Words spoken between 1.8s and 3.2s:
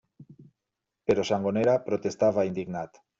protestava indignat.